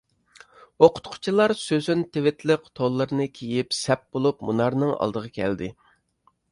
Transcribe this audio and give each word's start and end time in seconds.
ئوقۇتقۇچىلار 0.85 1.53
سۆسۈن 1.59 2.01
تىۋىتلىق 2.17 2.65
تونلىرىنى 2.81 3.31
كىيىپ، 3.37 3.77
سەپ 3.83 4.05
بولۇپ 4.17 4.43
مۇنارنىڭ 4.49 4.97
ئالدىغا 4.99 5.35
كەلدى. 5.41 5.71